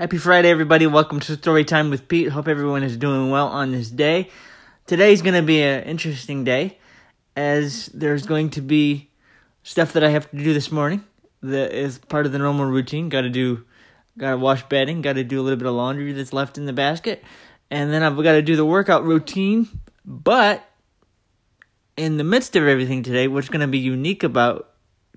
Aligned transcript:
Happy 0.00 0.16
Friday, 0.16 0.48
everybody. 0.48 0.86
Welcome 0.86 1.20
to 1.20 1.36
Story 1.36 1.62
Time 1.62 1.90
with 1.90 2.08
Pete. 2.08 2.30
Hope 2.30 2.48
everyone 2.48 2.82
is 2.82 2.96
doing 2.96 3.28
well 3.28 3.48
on 3.48 3.70
this 3.70 3.90
day. 3.90 4.30
Today's 4.86 5.20
going 5.20 5.34
to 5.34 5.42
be 5.42 5.60
an 5.60 5.84
interesting 5.84 6.42
day 6.42 6.78
as 7.36 7.90
there's 7.92 8.24
going 8.24 8.48
to 8.52 8.62
be 8.62 9.10
stuff 9.62 9.92
that 9.92 10.02
I 10.02 10.08
have 10.08 10.30
to 10.30 10.38
do 10.38 10.54
this 10.54 10.72
morning 10.72 11.04
that 11.42 11.72
is 11.72 11.98
part 11.98 12.24
of 12.24 12.32
the 12.32 12.38
normal 12.38 12.64
routine. 12.64 13.10
Got 13.10 13.20
to 13.20 13.28
do, 13.28 13.66
got 14.16 14.30
to 14.30 14.36
wash 14.38 14.62
bedding, 14.70 15.02
got 15.02 15.16
to 15.16 15.22
do 15.22 15.38
a 15.38 15.42
little 15.42 15.58
bit 15.58 15.66
of 15.66 15.74
laundry 15.74 16.14
that's 16.14 16.32
left 16.32 16.56
in 16.56 16.64
the 16.64 16.72
basket, 16.72 17.22
and 17.70 17.92
then 17.92 18.02
I've 18.02 18.16
got 18.16 18.32
to 18.32 18.42
do 18.42 18.56
the 18.56 18.64
workout 18.64 19.04
routine. 19.04 19.68
But 20.06 20.66
in 21.98 22.16
the 22.16 22.24
midst 22.24 22.56
of 22.56 22.66
everything 22.66 23.02
today, 23.02 23.28
what's 23.28 23.50
going 23.50 23.60
to 23.60 23.66
be 23.66 23.78
unique 23.78 24.22
about 24.22 24.70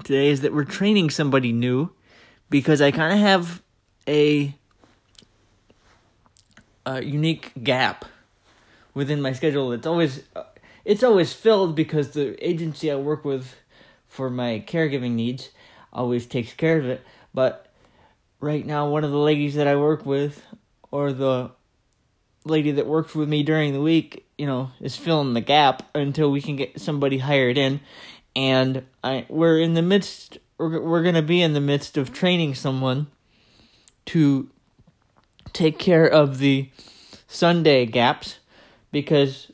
today 0.03 0.27
is 0.27 0.41
that 0.41 0.53
we're 0.53 0.65
training 0.65 1.09
somebody 1.09 1.53
new 1.53 1.89
because 2.49 2.81
I 2.81 2.91
kind 2.91 3.13
of 3.13 3.19
have 3.19 3.63
a 4.09 4.53
a 6.85 7.03
unique 7.03 7.51
gap 7.63 8.05
within 8.93 9.21
my 9.21 9.33
schedule. 9.33 9.71
It's 9.71 9.87
always 9.87 10.23
uh, 10.35 10.43
it's 10.85 11.03
always 11.03 11.33
filled 11.33 11.75
because 11.75 12.11
the 12.11 12.35
agency 12.45 12.91
I 12.91 12.95
work 12.95 13.23
with 13.23 13.55
for 14.07 14.29
my 14.29 14.63
caregiving 14.67 15.11
needs 15.11 15.49
always 15.91 16.25
takes 16.25 16.53
care 16.53 16.77
of 16.77 16.85
it. 16.85 17.01
But 17.33 17.71
right 18.39 18.65
now, 18.65 18.89
one 18.89 19.03
of 19.03 19.11
the 19.11 19.17
ladies 19.17 19.55
that 19.55 19.67
I 19.67 19.75
work 19.75 20.05
with, 20.05 20.43
or 20.91 21.13
the 21.13 21.51
lady 22.45 22.71
that 22.71 22.85
works 22.85 23.15
with 23.15 23.29
me 23.29 23.43
during 23.43 23.73
the 23.73 23.81
week, 23.81 24.27
you 24.37 24.45
know, 24.45 24.71
is 24.81 24.95
filling 24.95 25.33
the 25.33 25.41
gap 25.41 25.89
until 25.95 26.29
we 26.31 26.41
can 26.41 26.55
get 26.55 26.79
somebody 26.79 27.19
hired 27.19 27.57
in. 27.57 27.79
And 28.35 28.85
I 29.03 29.25
we're 29.29 29.59
in 29.59 29.73
the 29.73 29.81
midst. 29.81 30.37
We're 30.57 30.81
we're 30.81 31.03
gonna 31.03 31.21
be 31.21 31.41
in 31.41 31.53
the 31.53 31.61
midst 31.61 31.97
of 31.97 32.11
training 32.11 32.55
someone 32.55 33.07
to 34.07 34.49
take 35.53 35.77
care 35.79 36.07
of 36.07 36.39
the 36.39 36.69
Sunday 37.27 37.85
gaps 37.85 38.39
because 38.91 39.51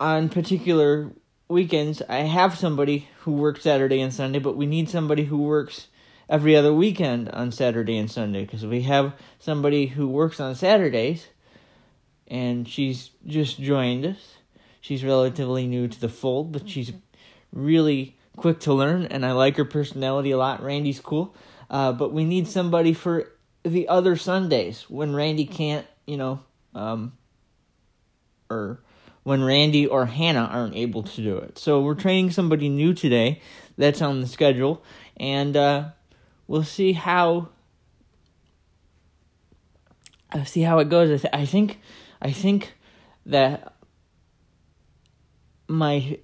on 0.00 0.28
particular 0.28 1.12
weekends 1.48 2.02
I 2.08 2.20
have 2.20 2.58
somebody 2.58 3.08
who 3.20 3.32
works 3.32 3.62
Saturday 3.62 4.00
and 4.00 4.12
Sunday, 4.12 4.38
but 4.38 4.56
we 4.56 4.66
need 4.66 4.88
somebody 4.88 5.24
who 5.24 5.38
works 5.38 5.88
every 6.28 6.56
other 6.56 6.72
weekend 6.72 7.28
on 7.30 7.52
Saturday 7.52 7.96
and 7.96 8.10
Sunday 8.10 8.44
because 8.44 8.64
we 8.64 8.82
have 8.82 9.12
somebody 9.38 9.86
who 9.86 10.08
works 10.08 10.40
on 10.40 10.54
Saturdays 10.54 11.28
and 12.26 12.66
she's 12.66 13.10
just 13.26 13.60
joined 13.60 14.06
us. 14.06 14.36
She's 14.80 15.04
relatively 15.04 15.66
new 15.66 15.88
to 15.88 16.00
the 16.00 16.08
fold, 16.08 16.52
but 16.52 16.68
she's 16.68 16.92
really 17.52 18.16
quick 18.36 18.60
to 18.60 18.72
learn 18.72 19.06
and 19.06 19.24
I 19.24 19.32
like 19.32 19.56
her 19.56 19.64
personality 19.64 20.30
a 20.30 20.38
lot. 20.38 20.62
Randy's 20.62 21.00
cool. 21.00 21.34
Uh, 21.70 21.92
but 21.92 22.12
we 22.12 22.24
need 22.24 22.46
somebody 22.46 22.92
for 22.92 23.30
the 23.64 23.88
other 23.88 24.16
Sundays 24.16 24.88
when 24.88 25.14
Randy 25.14 25.46
can't, 25.46 25.86
you 26.06 26.16
know, 26.16 26.40
um, 26.74 27.12
or 28.50 28.80
when 29.22 29.42
Randy 29.42 29.86
or 29.86 30.06
Hannah 30.06 30.48
aren't 30.52 30.76
able 30.76 31.02
to 31.02 31.22
do 31.22 31.38
it. 31.38 31.58
So 31.58 31.80
we're 31.80 31.94
training 31.94 32.30
somebody 32.30 32.68
new 32.68 32.92
today 32.92 33.40
that's 33.78 34.02
on 34.02 34.20
the 34.20 34.26
schedule, 34.26 34.82
and 35.16 35.56
uh, 35.56 35.88
we'll 36.46 36.62
see 36.64 36.92
how. 36.92 37.48
Uh, 40.30 40.44
see 40.44 40.62
how 40.62 40.80
it 40.80 40.88
goes. 40.88 41.10
I, 41.10 41.16
th- 41.16 41.34
I 41.42 41.46
think, 41.46 41.78
I 42.20 42.32
think 42.32 42.74
that 43.24 43.72
my 45.68 46.18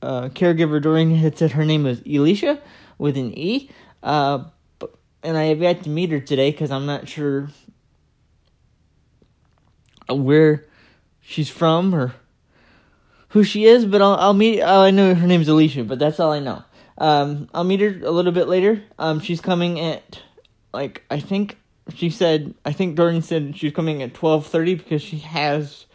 uh, 0.00 0.28
caregiver 0.28 0.80
during 0.80 1.10
it 1.16 1.36
said 1.36 1.52
her 1.52 1.64
name 1.64 1.82
was 1.82 2.00
Elisha 2.08 2.60
with 2.96 3.16
an 3.16 3.36
E. 3.36 3.70
Uh, 4.04 4.44
and 5.24 5.36
I 5.36 5.44
have 5.44 5.60
yet 5.60 5.82
to 5.84 5.88
meet 5.88 6.10
her 6.10 6.20
today 6.20 6.50
because 6.50 6.70
I'm 6.70 6.86
not 6.86 7.08
sure 7.08 7.48
where 10.08 10.66
she's 11.20 11.48
from 11.48 11.94
or 11.94 12.14
who 13.28 13.42
she 13.42 13.64
is, 13.64 13.84
but 13.84 14.00
I'll 14.02 14.14
I'll 14.14 14.34
meet. 14.34 14.62
Oh, 14.62 14.82
I 14.82 14.90
know 14.90 15.14
her 15.14 15.26
name's 15.26 15.48
Alicia, 15.48 15.84
but 15.84 15.98
that's 15.98 16.20
all 16.20 16.32
I 16.32 16.40
know. 16.40 16.62
Um, 16.98 17.48
I'll 17.52 17.64
meet 17.64 17.80
her 17.80 18.06
a 18.06 18.10
little 18.10 18.32
bit 18.32 18.46
later. 18.46 18.84
Um, 18.98 19.18
she's 19.18 19.40
coming 19.40 19.80
at 19.80 20.20
like 20.72 21.02
I 21.10 21.18
think 21.18 21.58
she 21.94 22.10
said. 22.10 22.54
I 22.64 22.72
think 22.72 22.96
Doreen 22.96 23.22
said 23.22 23.56
she's 23.56 23.72
coming 23.72 24.02
at 24.02 24.14
twelve 24.14 24.46
thirty 24.46 24.74
because 24.74 25.02
she 25.02 25.18
has 25.18 25.86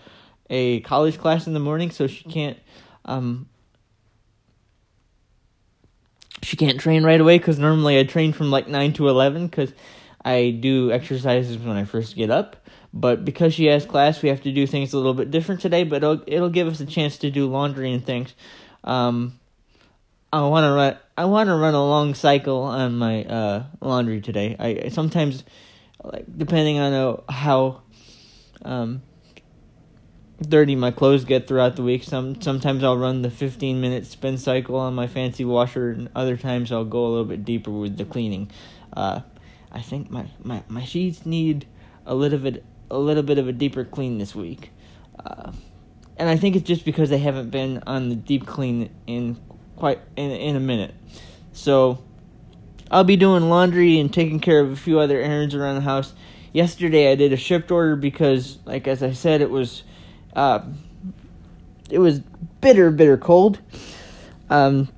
a 0.49 0.81
college 0.81 1.17
class 1.17 1.47
in 1.47 1.53
the 1.53 1.59
morning, 1.59 1.91
so 1.91 2.07
she 2.07 2.23
can't 2.23 2.57
um 3.05 3.47
she 6.41 6.55
can't 6.57 6.79
train 6.79 7.03
right 7.03 7.19
away 7.19 7.37
because 7.37 7.59
normally 7.59 7.99
I 7.99 8.03
train 8.03 8.33
from 8.33 8.51
like 8.51 8.67
9 8.67 8.93
to 8.93 9.09
11 9.09 9.47
because 9.47 9.73
I 10.23 10.51
do 10.51 10.91
exercises 10.91 11.57
when 11.57 11.77
I 11.77 11.83
first 11.83 12.15
get 12.15 12.29
up. 12.29 12.55
But 12.93 13.23
because 13.23 13.53
she 13.53 13.65
has 13.65 13.85
class, 13.85 14.21
we 14.21 14.29
have 14.29 14.41
to 14.43 14.51
do 14.51 14.65
things 14.65 14.93
a 14.93 14.97
little 14.97 15.13
bit 15.13 15.29
different 15.29 15.61
today, 15.61 15.83
but 15.83 15.97
it'll, 15.97 16.23
it'll 16.25 16.49
give 16.49 16.67
us 16.67 16.79
a 16.79 16.85
chance 16.85 17.17
to 17.19 17.29
do 17.29 17.47
laundry 17.47 17.93
and 17.93 18.03
things. 18.03 18.33
Um, 18.83 19.39
I 20.31 20.41
want 20.47 20.63
to 20.65 20.71
run. 20.71 20.97
I 21.17 21.25
want 21.25 21.47
to 21.47 21.55
run 21.55 21.73
a 21.73 21.83
long 21.83 22.13
cycle 22.13 22.61
on 22.61 22.95
my 22.95 23.23
uh, 23.25 23.63
laundry 23.81 24.21
today. 24.21 24.55
I 24.59 24.89
sometimes, 24.89 25.43
like 26.03 26.25
depending 26.37 26.77
on 26.77 27.23
how 27.27 27.81
um, 28.63 29.01
dirty 30.47 30.75
my 30.75 30.91
clothes 30.91 31.25
get 31.25 31.47
throughout 31.47 31.75
the 31.75 31.83
week. 31.83 32.03
Some 32.03 32.41
sometimes 32.41 32.83
I'll 32.83 32.97
run 32.97 33.21
the 33.21 33.29
15 33.29 33.81
minute 33.81 34.05
spin 34.05 34.37
cycle 34.37 34.75
on 34.75 34.93
my 34.93 35.07
fancy 35.07 35.45
washer, 35.45 35.91
and 35.91 36.09
other 36.15 36.37
times 36.37 36.71
I'll 36.71 36.85
go 36.85 37.05
a 37.05 37.09
little 37.09 37.25
bit 37.25 37.45
deeper 37.45 37.71
with 37.71 37.97
the 37.97 38.05
cleaning. 38.05 38.49
Uh, 38.93 39.21
I 39.71 39.81
think 39.81 40.09
my, 40.09 40.25
my, 40.43 40.63
my 40.67 40.83
sheets 40.83 41.25
need 41.25 41.67
a 42.05 42.15
little 42.15 42.39
bit 42.39 42.63
a 42.89 42.97
little 42.97 43.23
bit 43.23 43.37
of 43.37 43.47
a 43.47 43.51
deeper 43.51 43.83
clean 43.83 44.17
this 44.17 44.33
week, 44.33 44.71
uh, 45.23 45.51
and 46.17 46.29
I 46.29 46.37
think 46.37 46.55
it's 46.55 46.67
just 46.67 46.85
because 46.85 47.09
they 47.09 47.19
haven't 47.19 47.51
been 47.51 47.83
on 47.85 48.09
the 48.09 48.15
deep 48.15 48.47
clean 48.47 48.89
in 49.05 49.39
quite 49.75 49.99
in 50.15 50.31
in 50.31 50.55
a 50.55 50.59
minute. 50.59 50.95
So 51.53 52.03
I'll 52.89 53.03
be 53.03 53.17
doing 53.17 53.49
laundry 53.49 53.99
and 53.99 54.11
taking 54.11 54.39
care 54.39 54.61
of 54.61 54.71
a 54.71 54.75
few 54.75 54.99
other 54.99 55.19
errands 55.19 55.53
around 55.53 55.75
the 55.75 55.81
house. 55.81 56.13
Yesterday 56.51 57.11
I 57.11 57.15
did 57.15 57.31
a 57.31 57.37
Shipt 57.37 57.69
order 57.69 57.95
because, 57.95 58.57
like 58.65 58.87
as 58.87 59.03
I 59.03 59.11
said, 59.11 59.41
it 59.41 59.51
was 59.51 59.83
uh, 60.35 60.61
it 61.89 61.99
was 61.99 62.19
bitter, 62.61 62.91
bitter 62.91 63.17
cold. 63.17 63.59
Um, 64.49 64.89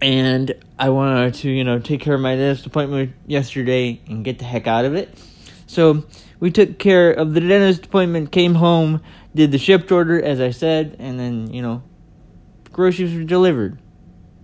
and 0.00 0.54
I 0.78 0.90
wanted 0.90 1.34
to, 1.34 1.50
you 1.50 1.64
know, 1.64 1.78
take 1.78 2.00
care 2.00 2.14
of 2.14 2.20
my 2.20 2.36
dentist 2.36 2.66
appointment 2.66 3.12
yesterday 3.26 4.00
and 4.06 4.24
get 4.24 4.38
the 4.38 4.44
heck 4.44 4.66
out 4.66 4.84
of 4.84 4.94
it. 4.94 5.16
So 5.66 6.04
we 6.38 6.50
took 6.50 6.78
care 6.78 7.10
of 7.10 7.34
the 7.34 7.40
dentist 7.40 7.86
appointment, 7.86 8.30
came 8.30 8.56
home, 8.56 9.02
did 9.34 9.52
the 9.52 9.58
Shipt 9.58 9.90
order 9.90 10.22
as 10.22 10.40
I 10.40 10.50
said, 10.50 10.96
and 10.98 11.18
then 11.18 11.52
you 11.52 11.62
know, 11.62 11.82
groceries 12.72 13.14
were 13.14 13.24
delivered. 13.24 13.78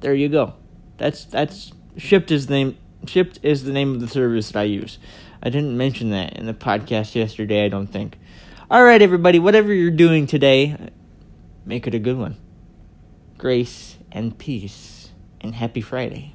There 0.00 0.14
you 0.14 0.28
go. 0.28 0.54
That's 0.96 1.24
that's 1.24 1.72
Shipt 1.96 2.30
is 2.30 2.46
the 2.46 2.54
name. 2.54 2.78
Shipt 3.06 3.38
is 3.42 3.64
the 3.64 3.72
name 3.72 3.94
of 3.94 4.00
the 4.00 4.08
service 4.08 4.50
that 4.50 4.60
I 4.60 4.64
use. 4.64 4.98
I 5.42 5.50
didn't 5.50 5.76
mention 5.76 6.10
that 6.10 6.36
in 6.36 6.46
the 6.46 6.54
podcast 6.54 7.14
yesterday. 7.14 7.64
I 7.64 7.68
don't 7.68 7.88
think. 7.88 8.18
All 8.72 8.82
right, 8.82 9.02
everybody, 9.02 9.38
whatever 9.38 9.70
you're 9.70 9.90
doing 9.90 10.26
today, 10.26 10.74
make 11.66 11.86
it 11.86 11.94
a 11.94 11.98
good 11.98 12.16
one. 12.16 12.38
Grace 13.36 13.98
and 14.10 14.38
peace, 14.38 15.10
and 15.42 15.54
happy 15.54 15.82
Friday. 15.82 16.32